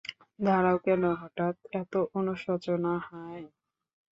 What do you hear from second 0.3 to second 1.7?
দাঁড়াও, কেন হঠাৎ